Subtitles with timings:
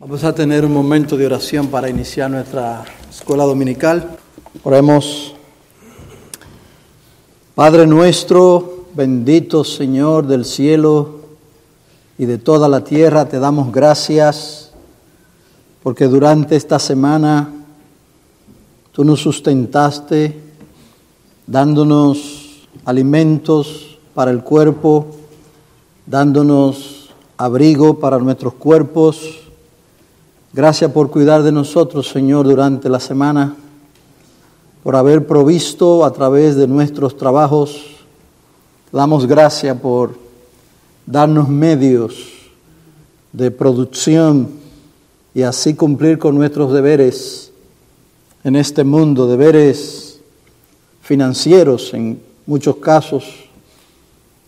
[0.00, 4.16] Vamos a tener un momento de oración para iniciar nuestra escuela dominical.
[4.62, 5.34] Oremos.
[7.56, 11.22] Padre nuestro, bendito Señor del cielo
[12.16, 14.70] y de toda la tierra, te damos gracias
[15.82, 17.52] porque durante esta semana
[18.92, 20.40] tú nos sustentaste
[21.44, 25.08] dándonos alimentos para el cuerpo,
[26.06, 29.47] dándonos abrigo para nuestros cuerpos
[30.58, 33.54] Gracias por cuidar de nosotros, Señor, durante la semana,
[34.82, 37.80] por haber provisto a través de nuestros trabajos.
[38.90, 40.18] Damos gracias por
[41.06, 42.16] darnos medios
[43.32, 44.48] de producción
[45.32, 47.52] y así cumplir con nuestros deberes
[48.42, 50.18] en este mundo, deberes
[51.02, 53.48] financieros en muchos casos.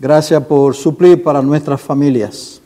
[0.00, 2.59] Gracias por suplir para nuestras familias.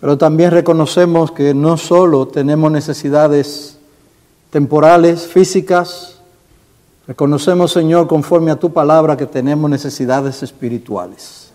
[0.00, 3.78] Pero también reconocemos que no solo tenemos necesidades
[4.50, 6.18] temporales, físicas,
[7.06, 11.50] reconocemos, Señor, conforme a tu palabra, que tenemos necesidades espirituales.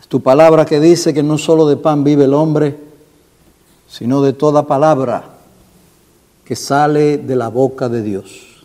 [0.00, 2.78] Es tu palabra que dice que no solo de pan vive el hombre,
[3.88, 5.24] sino de toda palabra
[6.44, 8.64] que sale de la boca de Dios.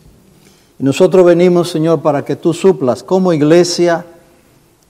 [0.80, 4.06] Y nosotros venimos, Señor, para que tú suplas como iglesia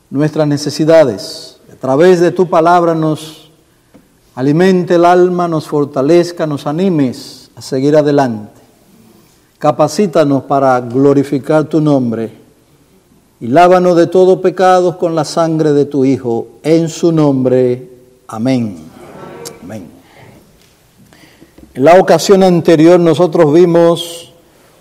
[0.10, 1.58] nuestras necesidades.
[1.72, 3.45] A través de tu palabra nos
[4.36, 8.62] alimente el alma, nos fortalezca, nos animes a seguir adelante.
[9.58, 12.32] Capacítanos para glorificar tu nombre
[13.40, 16.48] y lávanos de todo pecado con la sangre de tu Hijo.
[16.64, 17.90] En su nombre.
[18.28, 18.78] Amén.
[19.64, 19.88] Amén.
[21.74, 24.34] En la ocasión anterior nosotros vimos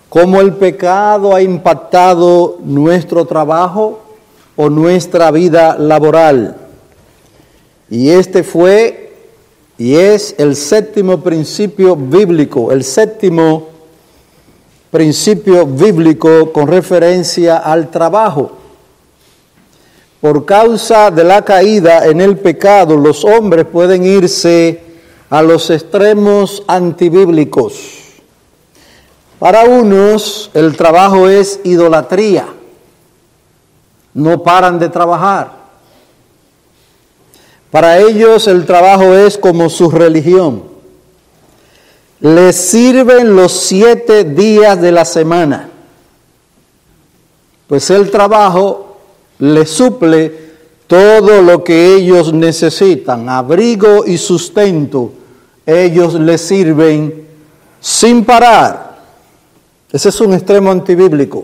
[0.09, 4.01] cómo el pecado ha impactado nuestro trabajo
[4.55, 6.55] o nuestra vida laboral.
[7.89, 9.04] Y este fue
[9.77, 13.67] y es el séptimo principio bíblico, el séptimo
[14.89, 18.51] principio bíblico con referencia al trabajo.
[20.21, 24.81] Por causa de la caída en el pecado, los hombres pueden irse
[25.29, 27.95] a los extremos antibíblicos.
[29.37, 32.47] Para unos el trabajo es idolatría.
[34.13, 35.54] No paran de trabajar.
[37.75, 40.63] Para ellos el trabajo es como su religión.
[42.21, 45.69] Les sirven los siete días de la semana,
[47.67, 48.95] pues el trabajo
[49.39, 50.53] les suple
[50.87, 55.11] todo lo que ellos necesitan, abrigo y sustento.
[55.65, 57.27] Ellos les sirven
[57.81, 58.99] sin parar.
[59.91, 61.43] Ese es un extremo antibíblico.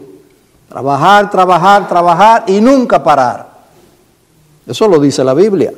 [0.70, 3.50] Trabajar, trabajar, trabajar y nunca parar.
[4.66, 5.74] Eso lo dice la Biblia.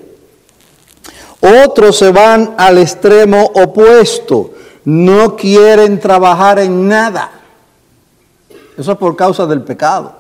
[1.44, 4.52] Otros se van al extremo opuesto,
[4.86, 7.32] no quieren trabajar en nada.
[8.78, 10.14] Eso es por causa del pecado.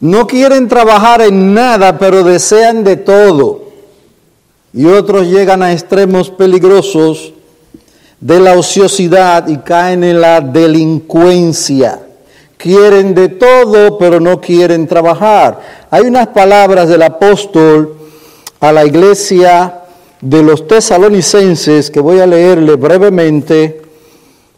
[0.00, 3.62] No quieren trabajar en nada, pero desean de todo.
[4.74, 7.32] Y otros llegan a extremos peligrosos
[8.20, 12.00] de la ociosidad y caen en la delincuencia.
[12.58, 15.58] Quieren de todo, pero no quieren trabajar.
[15.90, 17.99] Hay unas palabras del apóstol
[18.60, 19.80] a la iglesia
[20.20, 23.80] de los tesalonicenses que voy a leerle brevemente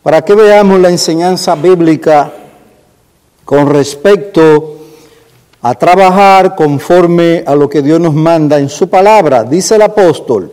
[0.02, 2.32] para que veamos la enseñanza bíblica
[3.44, 4.78] con respecto
[5.62, 9.44] a trabajar conforme a lo que Dios nos manda en su palabra.
[9.44, 10.52] Dice el apóstol,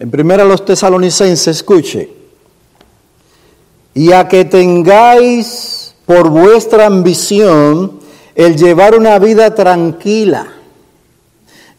[0.00, 2.10] en primera los tesalonicenses, escuche,
[3.94, 8.00] y a que tengáis por vuestra ambición
[8.34, 10.59] el llevar una vida tranquila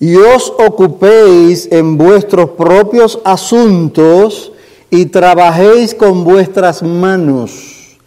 [0.02, 4.52] y os ocupéis en vuestros propios asuntos
[4.90, 8.00] y trabajéis con vuestras manos,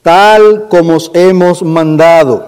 [0.00, 2.46] tal como os hemos mandado,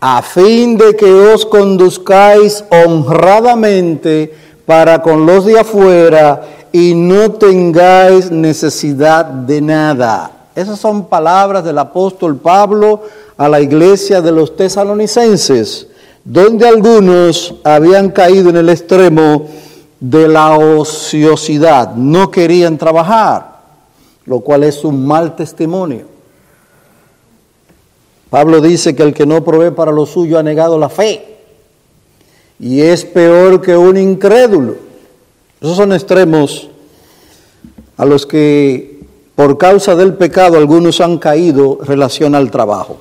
[0.00, 4.32] a fin de que os conduzcáis honradamente
[4.64, 10.30] para con los de afuera y no tengáis necesidad de nada.
[10.54, 13.02] Esas son palabras del apóstol Pablo
[13.36, 15.88] a la iglesia de los tesalonicenses
[16.24, 19.46] donde algunos habían caído en el extremo
[20.00, 23.60] de la ociosidad, no querían trabajar,
[24.24, 26.06] lo cual es un mal testimonio.
[28.30, 31.36] Pablo dice que el que no provee para lo suyo ha negado la fe
[32.58, 34.76] y es peor que un incrédulo.
[35.60, 36.68] Esos son extremos
[37.96, 39.00] a los que
[39.34, 42.98] por causa del pecado algunos han caído en relación al trabajo.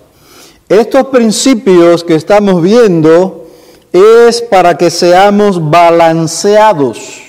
[0.73, 3.45] Estos principios que estamos viendo
[3.91, 7.21] es para que seamos balanceados.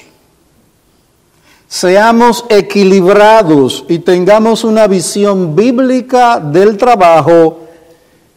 [1.69, 7.59] seamos equilibrados y tengamos una visión bíblica del trabajo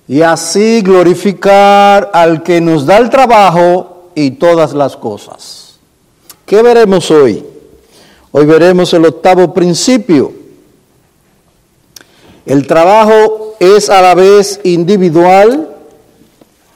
[0.10, 5.80] y así glorificar al que nos da el trabajo y todas las cosas.
[6.46, 7.46] ¿Qué veremos hoy?
[8.32, 10.47] Hoy veremos el octavo principio.
[12.48, 15.68] El trabajo es a la vez individual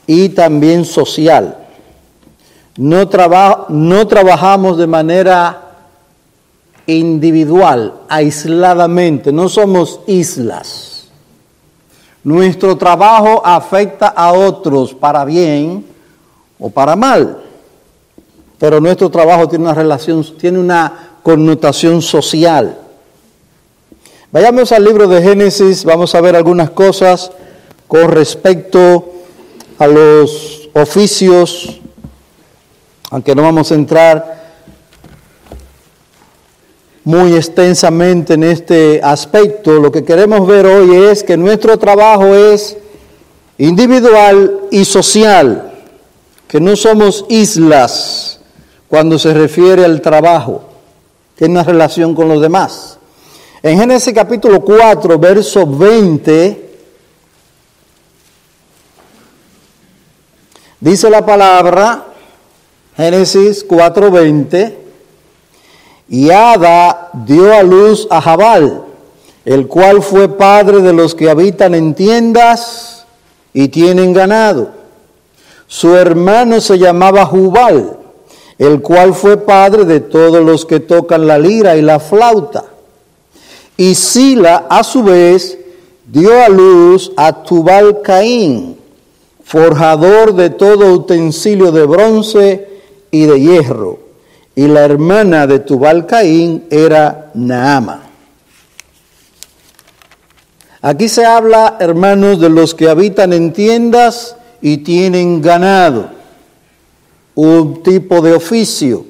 [0.06, 1.59] y también social.
[2.75, 3.09] No,
[3.69, 5.62] no trabajamos de manera
[6.88, 11.07] individual, aisladamente, no somos islas.
[12.25, 15.85] Nuestro trabajo afecta a otros para bien
[16.59, 17.44] o para mal,
[18.59, 22.81] pero nuestro trabajo tiene una relación, tiene una connotación social.
[24.33, 27.33] Vayamos al libro de Génesis, vamos a ver algunas cosas
[27.86, 29.12] con respecto
[29.78, 31.81] a los oficios,
[33.10, 34.42] aunque no vamos a entrar
[37.04, 39.81] muy extensamente en este aspecto.
[39.81, 42.77] Lo que queremos ver hoy es que nuestro trabajo es
[43.57, 45.74] individual y social,
[46.48, 48.39] que no somos islas
[48.88, 50.63] cuando se refiere al trabajo,
[51.36, 52.98] tiene una relación con los demás.
[53.63, 56.69] En Génesis capítulo 4, verso 20,
[60.80, 62.06] dice la palabra,
[62.98, 64.80] Génesis 4, 20,
[66.10, 68.84] y Ada dio a luz a Jabal,
[69.46, 73.06] el cual fue padre de los que habitan en tiendas
[73.54, 74.72] y tienen ganado.
[75.68, 78.00] Su hermano se llamaba Jubal,
[78.58, 82.66] el cual fue padre de todos los que tocan la lira y la flauta.
[83.77, 85.57] Y Sila, a su vez,
[86.06, 88.77] dio a luz a Tubal Caín,
[89.44, 92.69] forjador de todo utensilio de bronce
[93.12, 94.12] y de hierro
[94.56, 98.01] y la hermana de Tubal Caín era Naama.
[100.81, 106.09] Aquí se habla, hermanos, de los que habitan en tiendas y tienen ganado,
[107.35, 109.06] un tipo de oficio,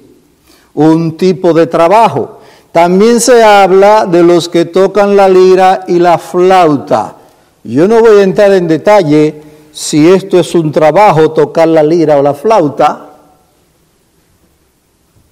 [0.73, 2.40] un tipo de trabajo.
[2.71, 7.15] También se habla de los que tocan la lira y la flauta.
[7.63, 9.41] Yo no voy a entrar en detalle
[9.71, 13.09] si esto es un trabajo, tocar la lira o la flauta,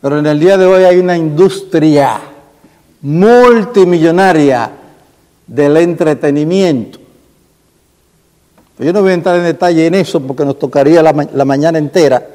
[0.01, 2.19] pero en el día de hoy hay una industria
[3.01, 4.71] multimillonaria
[5.45, 7.00] del entretenimiento.
[8.77, 12.25] Yo no voy a entrar en detalle en eso porque nos tocaría la, mañana entera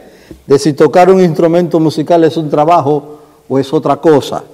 [0.47, 4.45] de si tocar un instrumento musical es un trabajo o es otra cosa.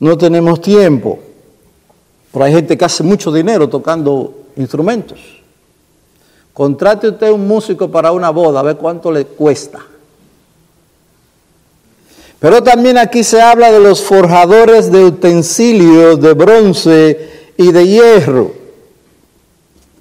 [0.00, 1.18] No tenemos tiempo.
[2.32, 5.18] Pero hay gente que hace mucho dinero tocando instrumentos.
[6.52, 9.80] Contrate usted un músico para una boda, a ver cuánto le cuesta.
[12.38, 18.52] Pero también aquí se habla de los forjadores de utensilios de bronce y de hierro.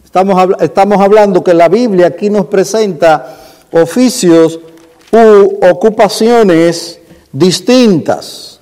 [0.05, 3.37] Estamos, estamos hablando que la Biblia aquí nos presenta
[3.71, 4.59] oficios
[5.11, 6.99] u ocupaciones
[7.31, 8.58] distintas.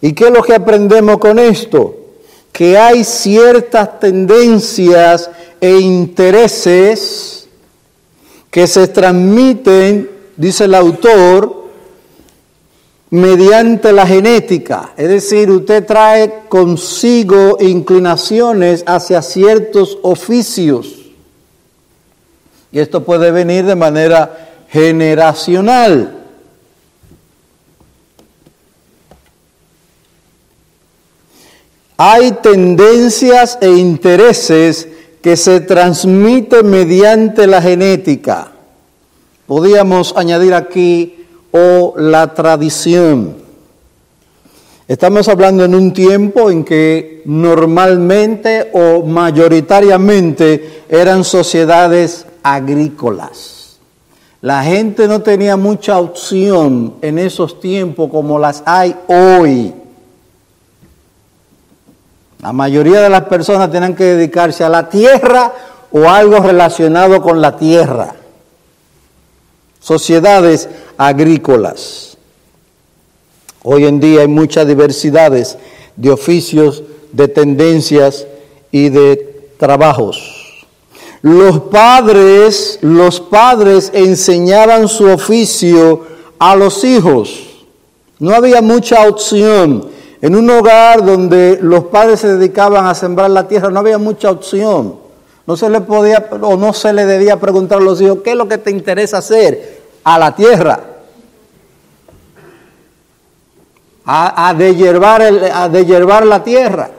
[0.00, 1.96] ¿Y qué es lo que aprendemos con esto?
[2.52, 7.48] Que hay ciertas tendencias e intereses
[8.50, 11.66] que se transmiten, dice el autor,
[13.10, 20.94] mediante la genética, es decir, usted trae consigo inclinaciones hacia ciertos oficios.
[22.72, 26.15] Y esto puede venir de manera generacional.
[31.98, 34.88] Hay tendencias e intereses
[35.22, 38.52] que se transmiten mediante la genética.
[39.46, 43.36] Podríamos añadir aquí o la tradición.
[44.86, 53.78] Estamos hablando en un tiempo en que normalmente o mayoritariamente eran sociedades agrícolas.
[54.42, 59.72] La gente no tenía mucha opción en esos tiempos como las hay hoy.
[62.40, 65.52] La mayoría de las personas tenían que dedicarse a la tierra
[65.90, 68.14] o algo relacionado con la tierra.
[69.80, 72.18] Sociedades agrícolas.
[73.62, 75.56] Hoy en día hay muchas diversidades
[75.96, 78.26] de oficios, de tendencias
[78.70, 80.64] y de trabajos.
[81.22, 86.06] Los padres, los padres enseñaban su oficio
[86.38, 87.42] a los hijos.
[88.18, 89.88] No había mucha opción.
[90.20, 94.30] En un hogar donde los padres se dedicaban a sembrar la tierra, no había mucha
[94.30, 94.96] opción.
[95.46, 98.36] No se le podía o no se le debía preguntar a los hijos, ¿qué es
[98.36, 99.76] lo que te interesa hacer?
[100.06, 100.80] a la tierra.
[104.04, 106.90] a, a deshiervar la tierra.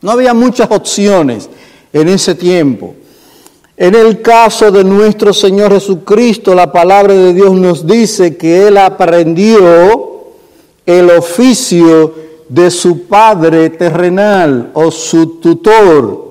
[0.00, 1.50] No había muchas opciones
[1.92, 2.94] en ese tiempo.
[3.76, 8.78] En el caso de nuestro Señor Jesucristo, la palabra de Dios nos dice que Él
[8.78, 10.32] aprendió
[10.86, 12.14] el oficio
[12.48, 16.26] de su Padre terrenal o su tutor,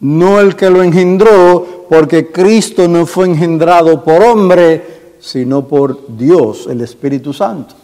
[0.00, 6.66] no el que lo engendró, porque Cristo no fue engendrado por hombre, sino por Dios,
[6.68, 7.74] el Espíritu Santo.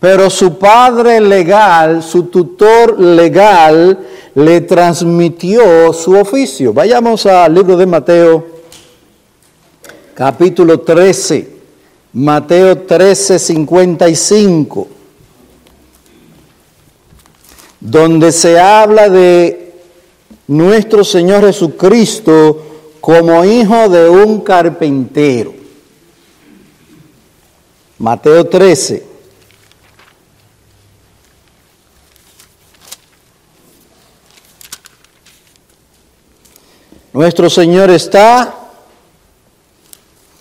[0.00, 3.98] Pero su padre legal, su tutor legal,
[4.34, 6.72] le transmitió su oficio.
[6.72, 8.46] Vayamos al libro de Mateo,
[10.14, 11.50] capítulo 13.
[12.14, 14.88] Mateo 13, 55.
[17.84, 19.74] Donde se habla de
[20.46, 22.64] nuestro Señor Jesucristo
[23.00, 25.52] como hijo de un carpintero.
[27.98, 29.04] Mateo 13.
[37.12, 38.54] Nuestro Señor está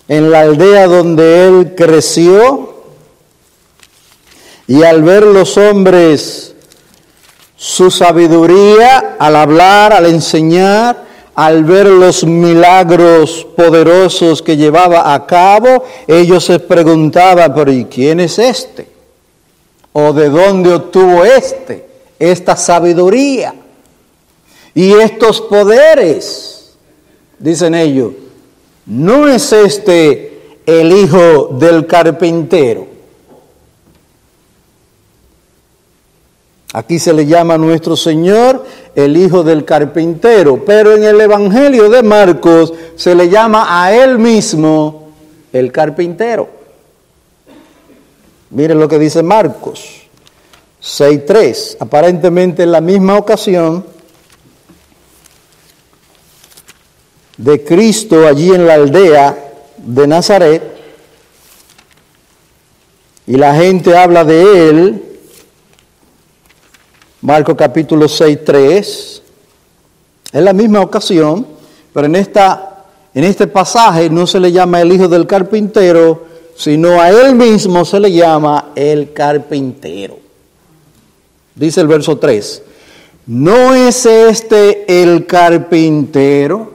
[0.07, 2.83] en la aldea donde Él creció
[4.67, 6.53] y al ver los hombres
[7.61, 15.83] su sabiduría, al hablar, al enseñar, al ver los milagros poderosos que llevaba a cabo,
[16.07, 18.87] ellos se preguntaban, pero ¿y quién es este?
[19.93, 21.85] ¿O de dónde obtuvo este
[22.17, 23.53] esta sabiduría
[24.73, 26.73] y estos poderes?
[27.37, 28.13] dicen ellos,
[28.87, 32.87] ¿no es este el hijo del carpintero?
[36.73, 41.89] Aquí se le llama a nuestro Señor el hijo del carpintero, pero en el Evangelio
[41.89, 45.09] de Marcos se le llama a él mismo
[45.51, 46.47] el carpintero.
[48.51, 50.03] Miren lo que dice Marcos
[50.81, 53.85] 6.3, aparentemente en la misma ocasión
[57.37, 59.37] de Cristo allí en la aldea
[59.77, 60.63] de Nazaret
[63.27, 65.10] y la gente habla de él,
[67.21, 69.21] Marco capítulo 6, 3,
[70.33, 71.45] es la misma ocasión,
[71.93, 76.23] pero en, esta, en este pasaje no se le llama el hijo del carpintero,
[76.55, 80.17] sino a él mismo se le llama el carpintero.
[81.53, 82.63] Dice el verso 3,
[83.27, 86.71] ¿no es este el carpintero?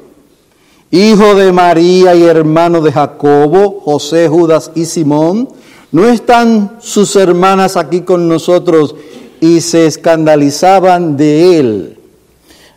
[0.93, 5.49] hijo de María y hermano de Jacobo, José, Judas y Simón,
[5.91, 8.95] ¿no están sus hermanas aquí con nosotros
[9.41, 11.99] y se escandalizaban de él?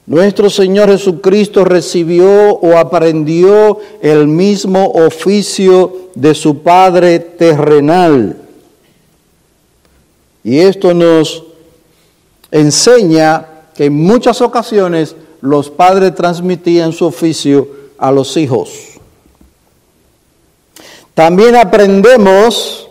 [0.06, 8.38] Nuestro Señor Jesucristo recibió o aprendió el mismo oficio de su Padre terrenal.
[10.44, 11.44] Y esto nos
[12.51, 18.72] enseña que en muchas ocasiones los padres transmitían su oficio a los hijos.
[21.13, 22.88] También aprendemos,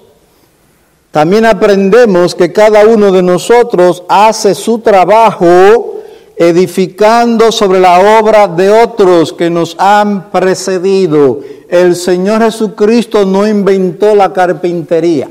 [1.10, 5.94] también aprendemos que cada uno de nosotros hace su trabajo
[6.36, 11.40] edificando sobre la obra de otros que nos han precedido.
[11.68, 15.28] El Señor Jesucristo no inventó la carpintería.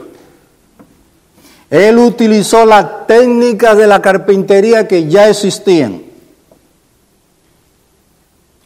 [1.69, 6.01] Él utilizó las técnicas de la carpintería que ya existían.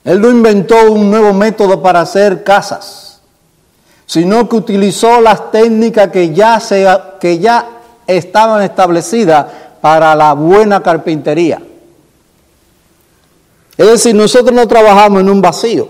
[0.04, 3.11] Él no inventó un nuevo método para hacer casas,
[4.12, 6.86] sino que utilizó las técnicas que ya, se,
[7.18, 7.66] que ya
[8.06, 9.46] estaban establecidas
[9.80, 11.62] para la buena carpintería.
[13.78, 15.88] Es decir, nosotros no trabajamos en un vacío,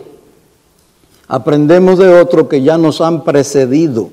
[1.28, 4.12] aprendemos de otros que ya nos han precedido.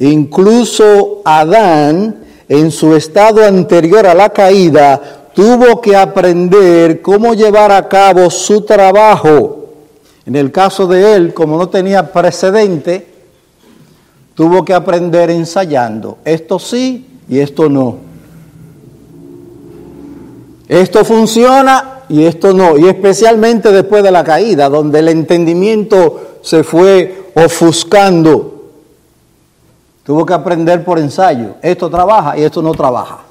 [0.00, 7.86] Incluso Adán, en su estado anterior a la caída, tuvo que aprender cómo llevar a
[7.86, 9.59] cabo su trabajo.
[10.26, 13.06] En el caso de él, como no tenía precedente,
[14.34, 16.18] tuvo que aprender ensayando.
[16.24, 17.98] Esto sí y esto no.
[20.68, 22.78] Esto funciona y esto no.
[22.78, 28.70] Y especialmente después de la caída, donde el entendimiento se fue ofuscando.
[30.04, 31.54] Tuvo que aprender por ensayo.
[31.62, 33.29] Esto trabaja y esto no trabaja.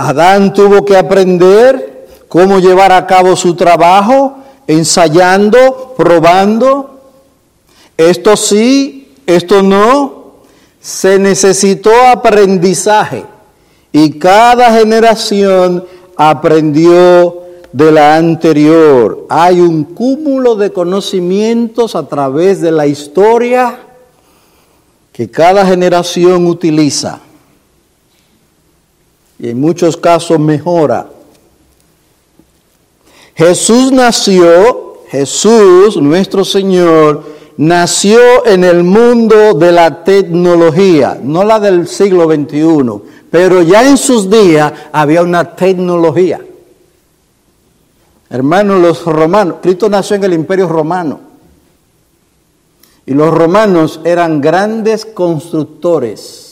[0.00, 4.38] Adán tuvo que aprender cómo llevar a cabo su trabajo,
[4.68, 7.00] ensayando, probando.
[7.96, 10.34] Esto sí, esto no.
[10.80, 13.24] Se necesitó aprendizaje
[13.90, 15.84] y cada generación
[16.16, 19.26] aprendió de la anterior.
[19.28, 23.80] Hay un cúmulo de conocimientos a través de la historia
[25.10, 27.18] que cada generación utiliza
[29.38, 31.08] y en muchos casos mejora.
[33.34, 37.24] Jesús nació, Jesús, nuestro Señor,
[37.56, 43.96] nació en el mundo de la tecnología, no la del siglo XXI, pero ya en
[43.96, 46.40] sus días había una tecnología.
[48.30, 51.20] Hermanos, los romanos, Cristo nació en el imperio romano.
[53.06, 56.47] Y los romanos eran grandes constructores.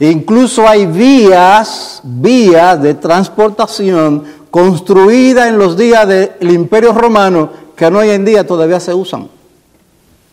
[0.00, 8.10] Incluso hay vías, vías de transportación construidas en los días del imperio romano que hoy
[8.10, 9.28] en día todavía se usan.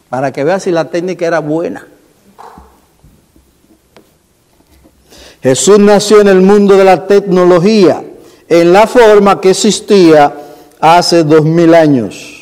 [0.09, 1.87] Para que veas si la técnica era buena.
[5.41, 8.03] Jesús nació en el mundo de la tecnología
[8.47, 10.33] en la forma que existía
[10.79, 12.34] hace dos mil años.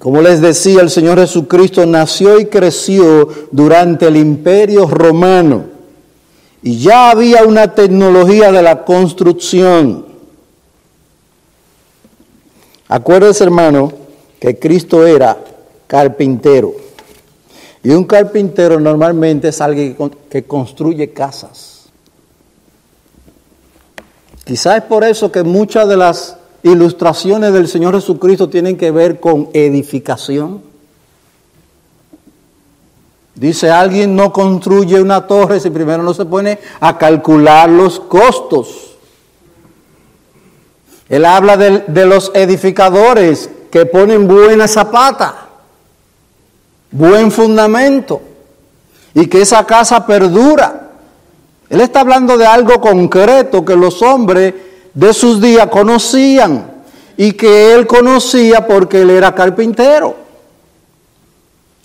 [0.00, 5.66] Como les decía, el Señor Jesucristo nació y creció durante el imperio romano
[6.62, 10.06] y ya había una tecnología de la construcción.
[12.88, 13.92] Acuérdense, hermano,
[14.40, 15.36] que Cristo era
[15.86, 16.72] carpintero.
[17.82, 19.96] Y un carpintero normalmente es alguien
[20.30, 21.90] que construye casas.
[24.44, 29.20] Quizás es por eso que muchas de las ilustraciones del Señor Jesucristo tienen que ver
[29.20, 30.62] con edificación.
[33.34, 38.96] Dice, alguien no construye una torre si primero no se pone a calcular los costos.
[41.08, 45.48] Él habla de, de los edificadores que ponen buena zapata,
[46.90, 48.20] buen fundamento,
[49.14, 50.88] y que esa casa perdura.
[51.68, 54.54] Él está hablando de algo concreto que los hombres
[54.94, 56.70] de sus días conocían
[57.16, 60.16] y que él conocía porque él era carpintero.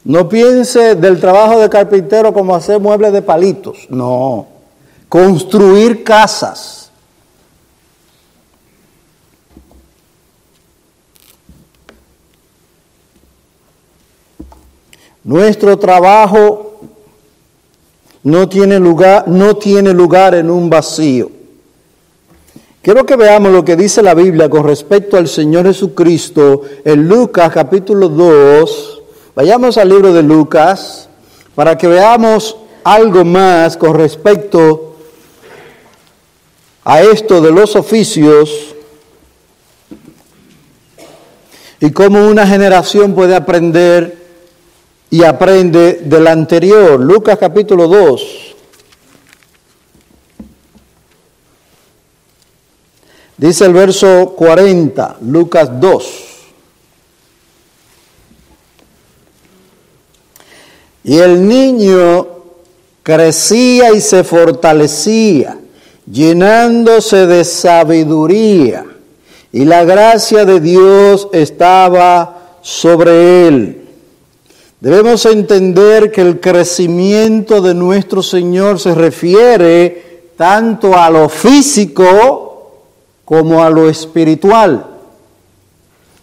[0.04, 4.48] No piense del trabajo de carpintero como hacer muebles de palitos, no,
[5.10, 6.92] construir casas.
[15.24, 16.82] Nuestro trabajo
[18.22, 21.32] no tiene lugar, no tiene lugar en un vacío.
[22.86, 27.52] Quiero que veamos lo que dice la Biblia con respecto al Señor Jesucristo en Lucas
[27.52, 29.02] capítulo 2.
[29.34, 31.10] Vayamos al libro de Lucas
[31.56, 34.98] para que veamos algo más con respecto
[36.84, 38.76] a esto de los oficios
[41.80, 44.16] y cómo una generación puede aprender
[45.10, 47.00] y aprende del anterior.
[47.00, 48.45] Lucas capítulo 2.
[53.38, 56.22] Dice el verso 40, Lucas 2.
[61.04, 62.28] Y el niño
[63.04, 65.60] crecía y se fortalecía,
[66.10, 68.86] llenándose de sabiduría,
[69.52, 73.82] y la gracia de Dios estaba sobre él.
[74.80, 82.55] Debemos entender que el crecimiento de nuestro Señor se refiere tanto a lo físico
[83.26, 84.86] como a lo espiritual.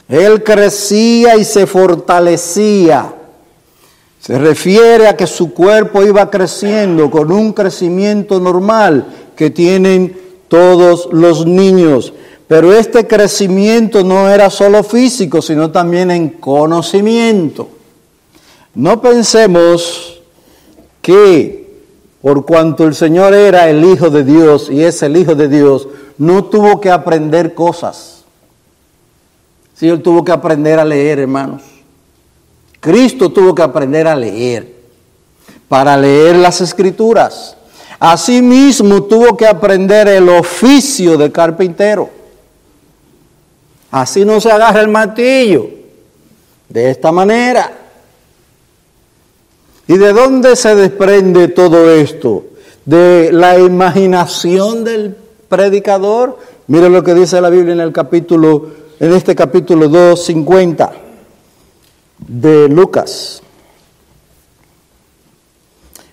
[0.09, 3.15] Él crecía y se fortalecía.
[4.21, 10.17] Se refiere a que su cuerpo iba creciendo con un crecimiento normal que tienen
[10.49, 12.13] todos los niños.
[12.47, 17.69] Pero este crecimiento no era solo físico, sino también en conocimiento.
[18.75, 20.21] No pensemos
[21.01, 21.62] que
[22.23, 25.89] por cuanto el Señor era el Hijo de Dios y es el Hijo de Dios,
[26.19, 28.23] no tuvo que aprender cosas.
[29.75, 31.63] Sí, él tuvo que aprender a leer, hermanos.
[32.79, 34.73] Cristo tuvo que aprender a leer
[35.69, 37.57] para leer las escrituras.
[37.99, 42.11] Asimismo tuvo que aprender el oficio de carpintero.
[43.91, 45.69] Así no se agarra el martillo.
[46.69, 47.82] De esta manera.
[49.93, 52.47] ¿Y de dónde se desprende todo esto?
[52.87, 55.15] De la imaginación del
[55.51, 56.39] predicador.
[56.67, 60.93] Mire lo que dice la Biblia en el capítulo, en este capítulo 2.50
[62.27, 63.43] de Lucas.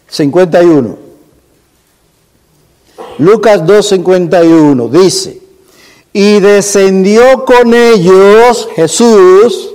[0.09, 0.97] 51.
[3.19, 5.41] Lucas 2.51 dice,
[6.11, 9.69] y descendió con ellos, Jesús,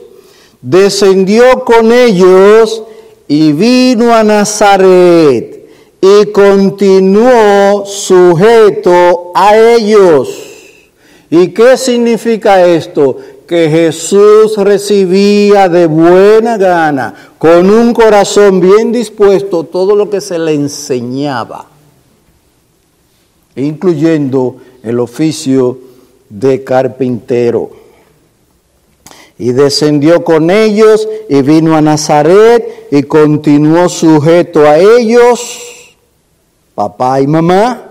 [0.61, 2.83] descendió con ellos
[3.29, 5.69] y vino a Nazaret
[6.01, 10.29] y continuó sujeto a ellos.
[11.31, 13.17] ¿Y qué significa esto?
[13.47, 20.39] Que Jesús recibía de buena gana, con un corazón bien dispuesto, todo lo que se
[20.39, 21.67] le enseñaba,
[23.57, 25.79] incluyendo el oficio
[26.29, 27.84] de carpintero.
[29.39, 35.87] Y descendió con ellos y vino a Nazaret y continuó sujeto a ellos,
[36.75, 37.91] papá y mamá,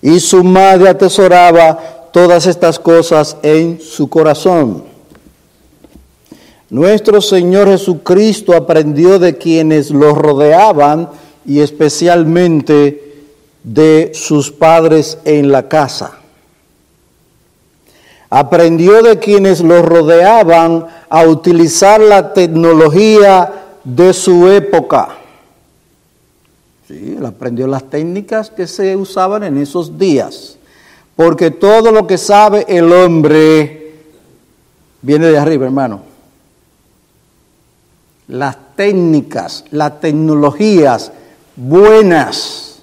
[0.00, 4.84] y su madre atesoraba todas estas cosas en su corazón.
[6.70, 11.10] Nuestro Señor Jesucristo aprendió de quienes lo rodeaban
[11.44, 13.14] y especialmente
[13.62, 16.18] de sus padres en la casa.
[18.28, 23.52] Aprendió de quienes lo rodeaban a utilizar la tecnología
[23.84, 25.16] de su época.
[26.88, 30.56] Sí, él aprendió las técnicas que se usaban en esos días.
[31.14, 33.94] Porque todo lo que sabe el hombre
[35.02, 36.02] viene de arriba, hermano.
[38.28, 41.12] Las técnicas, las tecnologías
[41.56, 42.82] buenas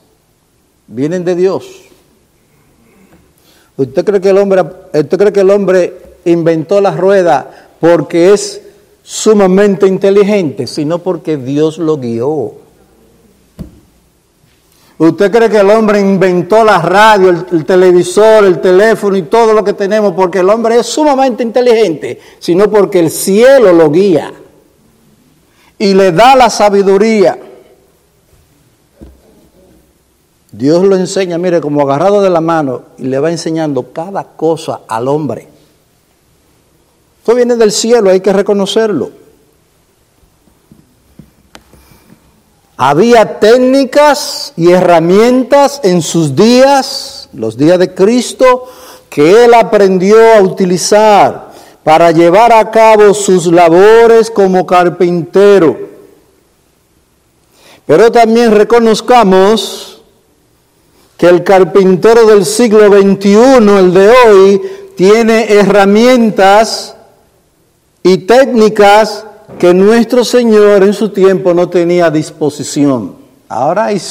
[0.87, 1.83] vienen de Dios.
[3.75, 5.93] ¿Usted cree que el hombre, usted cree que el hombre
[6.25, 8.61] inventó la rueda porque es
[9.01, 12.53] sumamente inteligente, sino porque Dios lo guió?
[14.99, 19.63] ¿Usted cree que el hombre inventó la radio, el, televisor, el teléfono y todo lo
[19.63, 24.31] que tenemos porque el hombre es sumamente inteligente, sino porque el cielo lo guía
[25.79, 27.37] y le da la sabiduría?
[30.53, 34.81] Dios lo enseña, mire, como agarrado de la mano y le va enseñando cada cosa
[34.87, 35.47] al hombre.
[37.19, 39.09] Esto viene del cielo, hay que reconocerlo.
[42.77, 48.65] Había técnicas y herramientas en sus días, los días de Cristo,
[49.09, 51.51] que él aprendió a utilizar
[51.83, 55.77] para llevar a cabo sus labores como carpintero.
[57.87, 59.92] Pero también reconozcamos
[61.23, 63.37] que el carpintero del siglo XXI,
[63.79, 64.61] el de hoy,
[64.97, 66.97] tiene herramientas
[68.03, 69.23] y técnicas
[69.57, 73.15] que nuestro Señor en su tiempo no tenía a disposición.
[73.47, 74.01] Ahora hay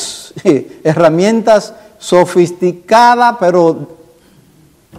[0.85, 3.89] herramientas sofisticadas, pero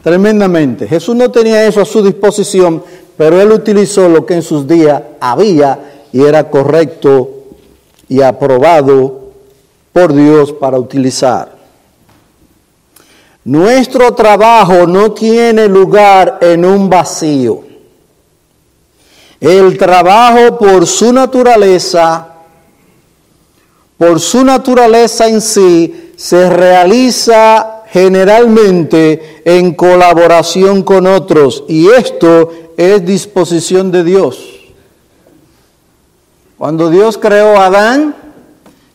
[0.03, 0.87] tremendamente.
[0.87, 2.83] Jesús no tenía eso a su disposición,
[3.17, 5.79] pero él utilizó lo que en sus días había
[6.11, 7.31] y era correcto
[8.07, 9.31] y aprobado
[9.91, 11.62] por Dios para utilizar.
[13.45, 17.61] Nuestro trabajo no tiene lugar en un vacío.
[19.41, 22.29] El trabajo por su naturaleza,
[23.97, 33.05] por su naturaleza en sí, se realiza generalmente en colaboración con otros y esto es
[33.05, 34.39] disposición de Dios.
[36.57, 38.15] Cuando Dios creó a Adán,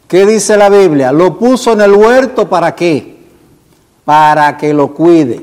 [0.09, 1.13] ¿qué dice la Biblia?
[1.13, 3.18] Lo puso en el huerto para qué?
[4.09, 5.39] Para que lo cuide,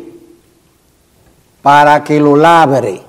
[1.62, 3.00] para que lo labre.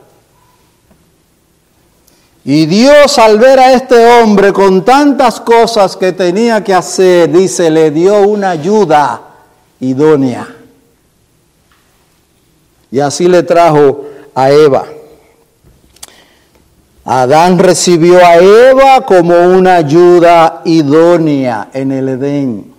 [2.45, 7.71] Y Dios al ver a este hombre con tantas cosas que tenía que hacer, dice,
[7.71, 9.23] le dio una ayuda
[9.81, 10.47] idónea.
[12.91, 14.85] Y así le trajo a Eva.
[17.03, 22.76] Adán recibió a Eva como una ayuda idónea en el Edén.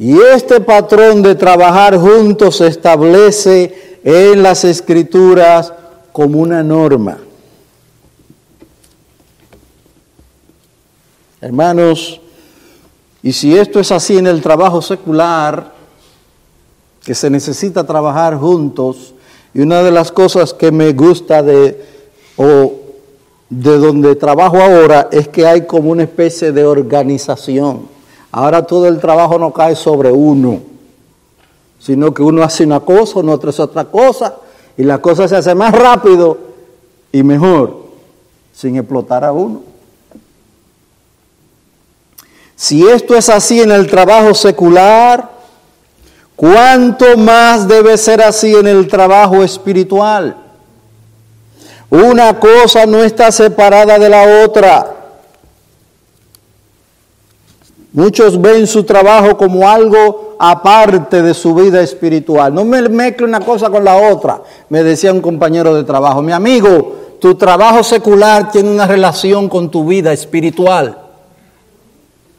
[0.00, 5.74] Y este patrón de trabajar juntos se establece en las escrituras
[6.10, 7.18] como una norma.
[11.42, 12.18] Hermanos,
[13.22, 15.70] y si esto es así en el trabajo secular,
[17.04, 19.12] que se necesita trabajar juntos,
[19.52, 21.78] y una de las cosas que me gusta de,
[22.38, 22.72] o
[23.50, 27.99] de donde trabajo ahora, es que hay como una especie de organización.
[28.32, 30.60] Ahora todo el trabajo no cae sobre uno,
[31.78, 34.36] sino que uno hace una cosa, uno hace otra cosa,
[34.76, 36.38] y la cosa se hace más rápido
[37.12, 37.76] y mejor,
[38.52, 39.62] sin explotar a uno.
[42.54, 45.30] Si esto es así en el trabajo secular,
[46.36, 50.36] ¿cuánto más debe ser así en el trabajo espiritual?
[51.88, 54.99] Una cosa no está separada de la otra.
[57.92, 62.54] Muchos ven su trabajo como algo aparte de su vida espiritual.
[62.54, 66.22] No me mezcle una cosa con la otra, me decía un compañero de trabajo.
[66.22, 70.98] Mi amigo, tu trabajo secular tiene una relación con tu vida espiritual.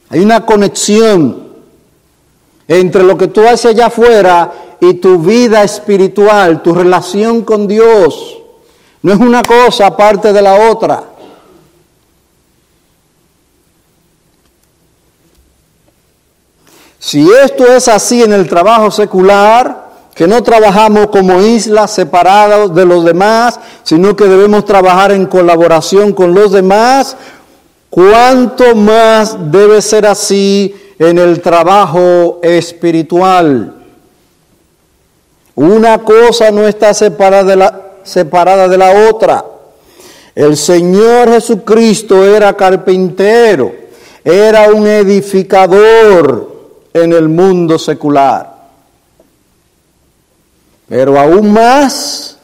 [0.09, 1.51] Hay una conexión
[2.67, 8.37] entre lo que tú haces allá afuera y tu vida espiritual, tu relación con Dios.
[9.01, 11.10] No es una cosa aparte de la otra.
[17.03, 22.85] Si esto es así en el trabajo secular, que no trabajamos como islas separadas de
[22.85, 27.17] los demás, sino que debemos trabajar en colaboración con los demás,
[27.89, 33.73] ¿cuánto más debe ser así en el trabajo espiritual?
[35.55, 39.43] Una cosa no está separada de la, separada de la otra.
[40.35, 43.73] El Señor Jesucristo era carpintero,
[44.23, 46.50] era un edificador
[46.93, 48.61] en el mundo secular.
[50.87, 52.37] Pero aún más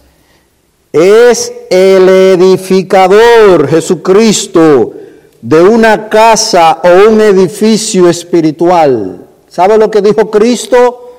[0.92, 4.94] es el edificador Jesucristo
[5.42, 9.26] de una casa o un edificio espiritual.
[9.50, 11.12] ¿Sabe lo que dijo Cristo?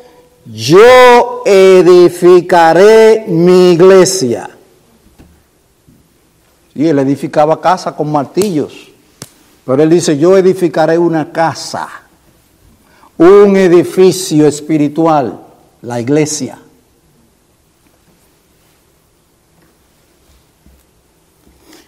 [0.45, 4.51] Yo edificaré mi iglesia.
[6.75, 8.89] Y él edificaba casa con martillos.
[9.67, 11.89] Pero él dice, yo edificaré una casa,
[13.19, 15.41] un edificio espiritual,
[15.83, 16.59] la iglesia.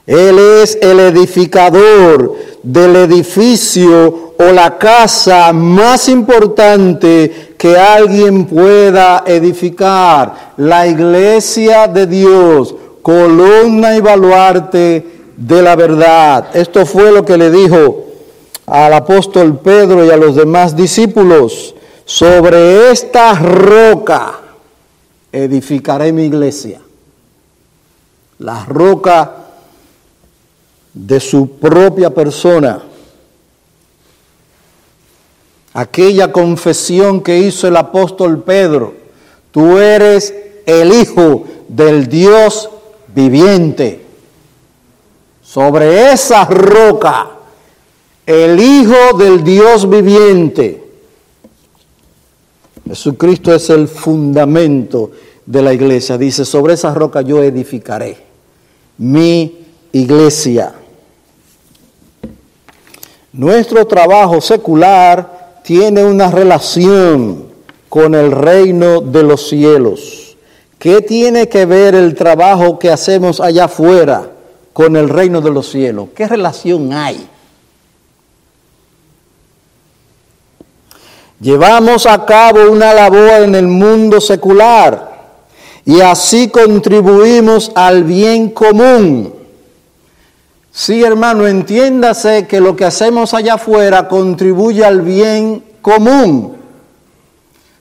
[0.06, 10.52] Él es el edificador del edificio o la casa más importante que alguien pueda edificar.
[10.56, 16.48] La iglesia de Dios, columna y baluarte de la verdad.
[16.54, 18.09] Esto fue lo que le dijo
[18.70, 21.74] al apóstol Pedro y a los demás discípulos.
[22.04, 24.38] Sobre esta roca
[25.32, 26.80] edificaré mi iglesia.
[28.38, 29.34] La roca
[30.94, 32.80] de su propia persona.
[35.72, 38.94] Aquella confesión que hizo el apóstol Pedro,
[39.50, 40.32] tú eres
[40.64, 42.70] el Hijo del Dios
[43.08, 44.06] viviente.
[45.42, 47.30] Sobre esa roca,
[48.30, 50.84] el Hijo del Dios viviente.
[52.86, 55.10] Jesucristo es el fundamento
[55.44, 56.16] de la iglesia.
[56.16, 58.18] Dice, sobre esa roca yo edificaré
[58.98, 60.74] mi iglesia.
[63.32, 67.46] Nuestro trabajo secular tiene una relación
[67.88, 70.36] con el reino de los cielos.
[70.78, 74.30] ¿Qué tiene que ver el trabajo que hacemos allá afuera
[74.72, 76.08] con el reino de los cielos?
[76.14, 77.28] ¿Qué relación hay?
[81.40, 85.10] Llevamos a cabo una labor en el mundo secular
[85.84, 89.40] y así contribuimos al bien común
[90.72, 96.56] Sí, hermano, entiéndase que lo que hacemos allá afuera contribuye al bien común.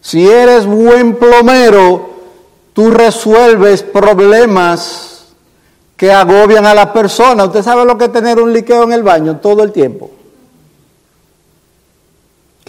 [0.01, 2.09] Si eres buen plomero,
[2.73, 5.27] tú resuelves problemas
[5.95, 7.45] que agobian a la persona.
[7.45, 10.09] Usted sabe lo que es tener un liqueo en el baño todo el tiempo.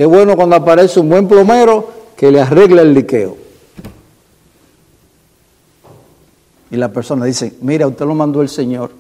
[0.00, 1.86] Qué bueno cuando aparece un buen plomero
[2.16, 3.36] que le arregle el liqueo.
[6.70, 8.92] Y la persona dice, mira, usted lo mandó el Señor.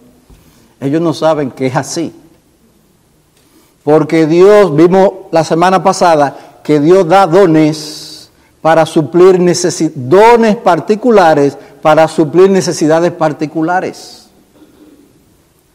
[0.78, 2.12] Ellos no saben que es así.
[3.82, 11.56] Porque Dios, vimos la semana pasada, que Dios da dones para suplir necesidades, dones particulares
[11.80, 14.28] para suplir necesidades particulares.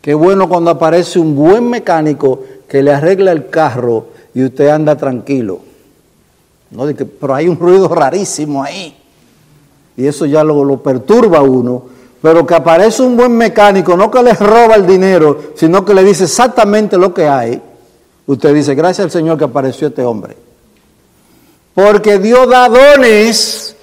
[0.04, 4.96] Qué bueno cuando aparece un buen mecánico que le arregla el carro y usted anda
[4.96, 5.62] tranquilo.
[6.70, 6.86] ¿No?
[6.86, 8.96] Pero hay un ruido rarísimo ahí.
[9.98, 11.96] Y eso ya lo, lo perturba a uno
[12.26, 16.04] pero que aparece un buen mecánico, no que le roba el dinero, sino que le
[16.04, 17.62] dice exactamente lo que hay,
[18.26, 20.36] usted dice, gracias al Señor que apareció este hombre.
[21.76, 23.76] Porque Dios da dones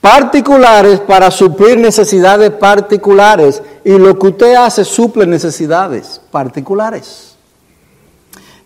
[0.00, 7.31] particulares para suplir necesidades particulares y lo que usted hace suple necesidades particulares.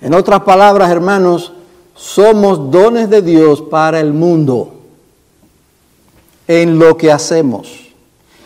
[0.07, 1.53] En otras palabras, hermanos,
[1.97, 4.73] somos dones de Dios para el mundo
[6.47, 7.66] en lo que hacemos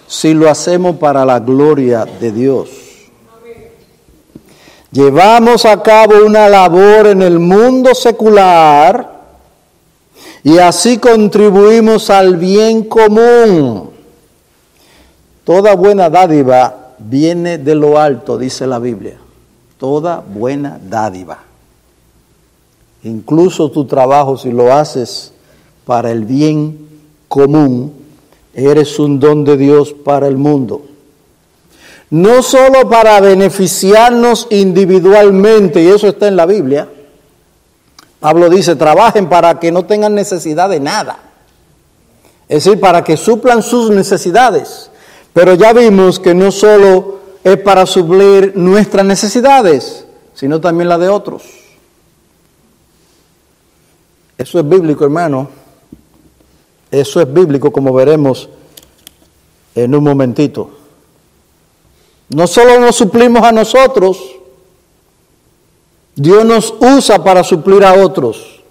[0.07, 2.70] si lo hacemos para la gloria de Dios.
[4.90, 9.20] Llevamos a cabo una labor en el mundo secular
[10.42, 13.90] y así contribuimos al bien común.
[15.44, 19.18] Toda buena dádiva viene de lo alto, dice la Biblia.
[19.77, 21.49] Toda buena dádiva.
[23.02, 25.32] Incluso tu trabajo, si lo haces
[25.84, 26.88] para el bien
[27.28, 28.00] común,
[28.54, 30.82] Eres un don de Dios para el mundo.
[32.10, 36.88] No solo para beneficiarnos individualmente, y eso está en la Biblia.
[38.18, 41.20] Pablo dice, trabajen para que no tengan necesidad de nada.
[42.48, 44.90] Es decir, para que suplan sus necesidades.
[45.32, 51.08] Pero ya vimos que no solo es para suplir nuestras necesidades, sino también la de
[51.08, 51.60] otros.
[54.40, 55.48] Eso es bíblico, hermano.
[56.90, 58.48] Eso es bíblico, como veremos
[59.74, 60.70] en un momentito.
[62.31, 64.18] No solo nos suplimos a nosotros,
[66.16, 68.62] Dios nos usa para suplir a otros.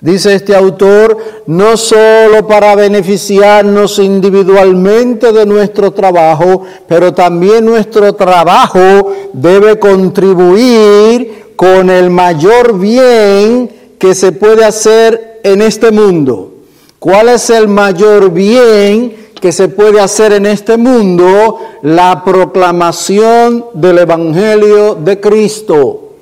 [0.00, 9.12] Dice este autor, no solo para beneficiarnos individualmente de nuestro trabajo, pero también nuestro trabajo
[9.34, 16.52] debe contribuir con el mayor bien que se puede hacer en este mundo.
[16.98, 21.58] ¿Cuál es el mayor bien que se puede hacer en este mundo?
[21.80, 26.16] La proclamación del Evangelio de Cristo.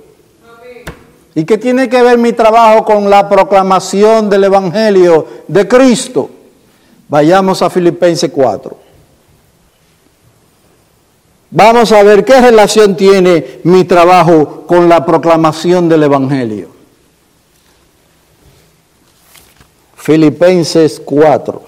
[1.34, 6.30] ¿Y qué tiene que ver mi trabajo con la proclamación del Evangelio de Cristo?
[7.08, 8.76] Vayamos a Filipenses 4.
[11.50, 16.81] Vamos a ver qué relación tiene mi trabajo con la proclamación del Evangelio.
[20.02, 21.62] Filipenses 4.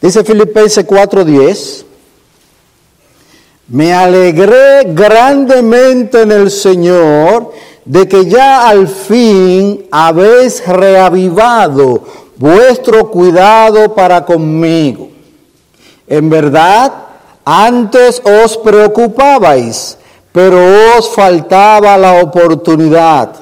[0.00, 1.84] Dice Filipenses 4:10,
[3.68, 7.52] me alegré grandemente en el Señor
[7.84, 15.10] de que ya al fin habéis reavivado vuestro cuidado para conmigo.
[16.06, 16.92] En verdad,
[17.44, 19.98] antes os preocupabais,
[20.32, 20.58] pero
[20.96, 23.34] os faltaba la oportunidad.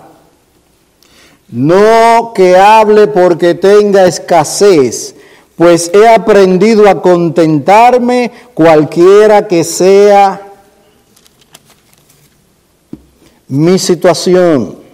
[1.49, 5.15] No que hable porque tenga escasez
[5.57, 10.53] pues he aprendido a contentarme cualquiera que sea
[13.49, 14.86] mi situación.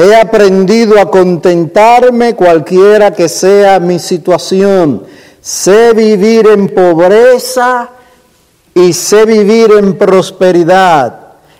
[0.00, 5.02] He aprendido a contentarme cualquiera que sea mi situación.
[5.40, 7.88] Sé vivir en pobreza
[8.74, 11.18] y sé vivir en prosperidad.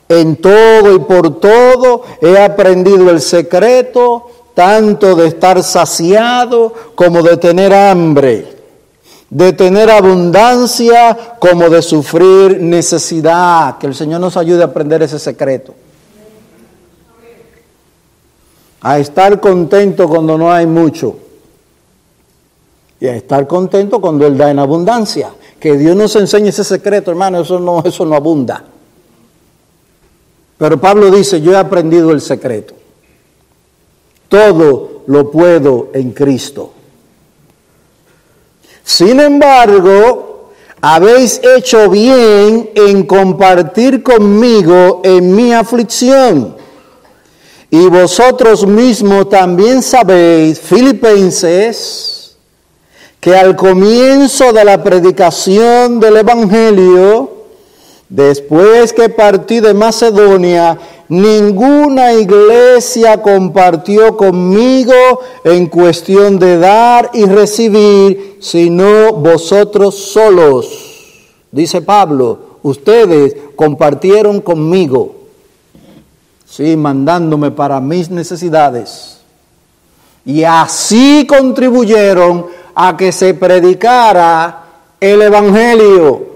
[0.08, 7.38] En todo y por todo he aprendido el secreto tanto de estar saciado como de
[7.38, 8.46] tener hambre,
[9.30, 13.78] de tener abundancia como de sufrir necesidad.
[13.78, 15.74] Que el Señor nos ayude a aprender ese secreto.
[18.80, 21.16] A estar contento cuando no hay mucho.
[23.00, 25.30] Y a estar contento cuando Él da en abundancia.
[25.58, 28.64] Que Dios nos enseñe ese secreto, hermano, eso no, eso no abunda.
[30.56, 32.74] Pero Pablo dice, yo he aprendido el secreto.
[34.28, 36.72] Todo lo puedo en Cristo.
[38.84, 46.57] Sin embargo, habéis hecho bien en compartir conmigo en mi aflicción.
[47.70, 52.36] Y vosotros mismos también sabéis, filipenses,
[53.20, 57.30] que al comienzo de la predicación del Evangelio,
[58.08, 60.78] después que partí de Macedonia,
[61.08, 64.92] Ninguna iglesia compartió conmigo
[65.42, 70.68] en cuestión de dar y recibir, sino vosotros solos.
[71.50, 75.14] Dice Pablo, ustedes compartieron conmigo,
[76.48, 79.18] sí, mandándome para mis necesidades.
[80.24, 84.64] Y así contribuyeron a que se predicara
[85.00, 86.26] el Evangelio.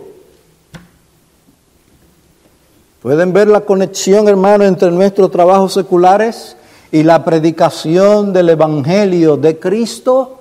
[3.02, 6.56] ¿Pueden ver la conexión, hermano, entre nuestros trabajos seculares
[6.92, 10.38] y la predicación del Evangelio de Cristo?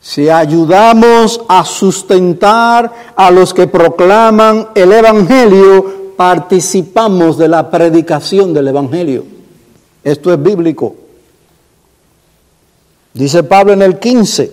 [0.00, 8.68] Si ayudamos a sustentar a los que proclaman el Evangelio, participamos de la predicación del
[8.68, 9.24] Evangelio.
[10.02, 10.94] Esto es bíblico.
[13.14, 14.52] Dice Pablo en el 15,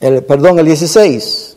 [0.00, 1.48] el, perdón, el 16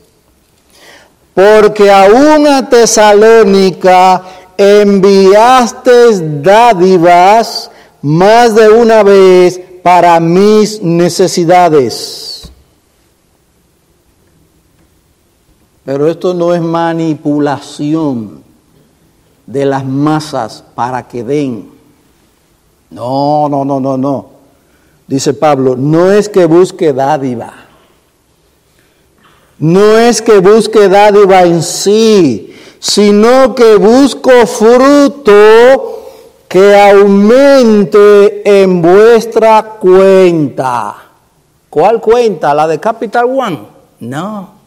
[1.33, 4.23] porque a una Tesalónica
[4.57, 7.71] enviaste dádivas
[8.01, 12.30] más de una vez para mis necesidades.
[15.91, 18.41] Pero esto no es manipulación
[19.45, 21.69] de las masas para que den.
[22.89, 24.25] No, no, no, no, no.
[25.05, 27.53] Dice Pablo, no es que busque dádiva
[29.59, 36.05] no es que busque dádiva en sí, sino que busco fruto
[36.47, 40.95] que aumente en vuestra cuenta.
[41.69, 42.55] ¿Cuál cuenta?
[42.55, 43.59] ¿La de Capital One?
[43.99, 44.60] No.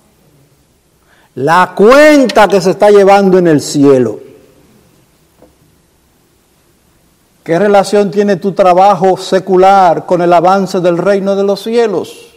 [1.37, 4.20] La cuenta que se está llevando en el cielo.
[7.43, 12.37] ¿Qué relación tiene tu trabajo secular con el avance del reino de los cielos?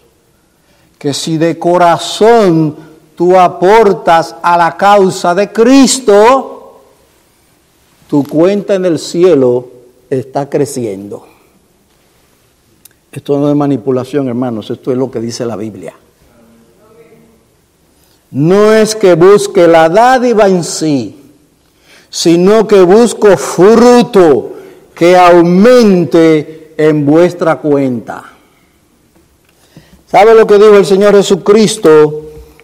[0.97, 2.75] Que si de corazón
[3.15, 6.81] tú aportas a la causa de Cristo,
[8.09, 9.67] tu cuenta en el cielo
[10.09, 11.25] está creciendo.
[13.11, 15.93] Esto no es manipulación, hermanos, esto es lo que dice la Biblia.
[18.32, 21.17] No es que busque la dádiva en sí,
[22.09, 24.53] sino que busco fruto
[24.93, 28.23] que aumente en vuestra cuenta.
[30.09, 32.23] ¿Sabe lo que dijo el Señor Jesucristo?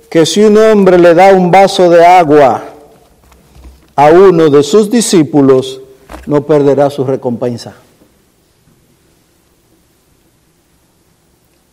[0.09, 2.64] Que si un hombre le da un vaso de agua
[3.95, 5.82] a uno de sus discípulos,
[6.26, 7.76] no perderá su recompensa.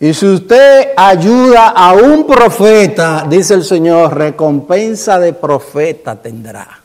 [0.03, 6.81] Y si usted ayuda a un profeta, dice el Señor, recompensa de profeta tendrá.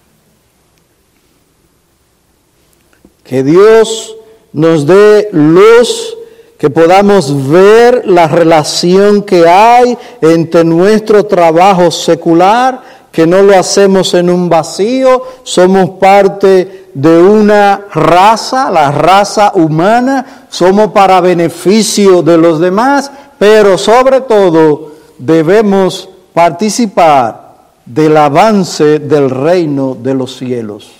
[3.23, 4.17] Que Dios
[4.51, 6.17] nos dé luz,
[6.57, 12.81] que podamos ver la relación que hay entre nuestro trabajo secular
[13.15, 20.47] que no lo hacemos en un vacío, somos parte de una raza, la raza humana,
[20.49, 23.09] somos para beneficio de los demás,
[23.39, 27.55] pero sobre todo debemos participar
[27.85, 30.91] del avance del reino de los cielos.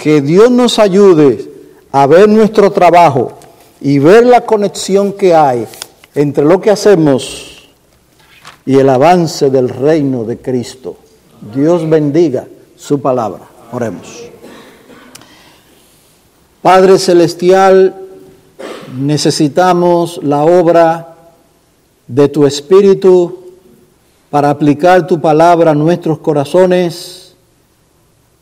[0.00, 1.52] Que Dios nos ayude
[1.92, 3.34] a ver nuestro trabajo
[3.80, 5.68] y ver la conexión que hay
[6.16, 7.68] entre lo que hacemos
[8.66, 10.96] y el avance del reino de Cristo.
[11.40, 13.48] Dios bendiga su palabra.
[13.72, 14.24] Oremos.
[16.62, 17.94] Padre Celestial,
[18.98, 21.16] necesitamos la obra
[22.06, 23.38] de tu Espíritu
[24.30, 27.34] para aplicar tu palabra a nuestros corazones.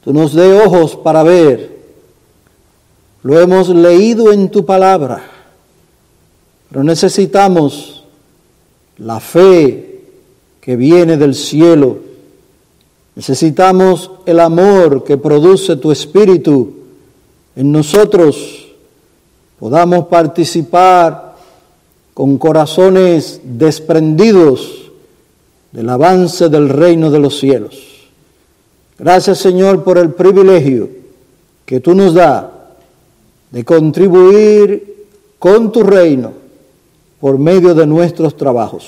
[0.02, 1.76] Tú nos dé ojos para ver.
[3.22, 5.22] Lo hemos leído en tu palabra,
[6.68, 8.04] pero necesitamos
[8.98, 10.00] la fe
[10.60, 12.05] que viene del cielo
[13.16, 16.74] Necesitamos el amor que produce tu espíritu
[17.56, 18.66] en nosotros.
[19.58, 21.34] Podamos participar
[22.12, 24.90] con corazones desprendidos
[25.72, 27.82] del avance del reino de los cielos.
[28.98, 30.90] Gracias Señor por el privilegio
[31.64, 32.44] que tú nos das
[33.50, 35.06] de contribuir
[35.38, 36.32] con tu reino
[37.18, 38.84] por medio de nuestros trabajos.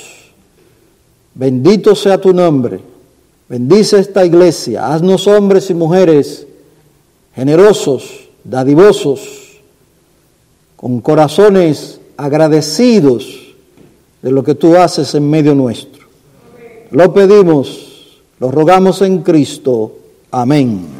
[1.34, 2.97] Bendito sea tu nombre
[3.48, 6.46] Bendice esta iglesia, haznos hombres y mujeres
[7.34, 9.60] generosos, dadivosos,
[10.76, 13.54] con corazones agradecidos
[14.20, 16.06] de lo que tú haces en medio nuestro.
[16.90, 19.96] Lo pedimos, lo rogamos en Cristo.
[20.30, 20.97] Amén.